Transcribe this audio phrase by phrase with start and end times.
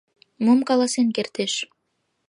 [0.43, 1.53] Мом каласен кертеш?